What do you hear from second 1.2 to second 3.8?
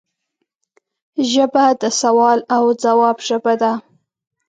ژبه د سوال او ځواب ژبه ده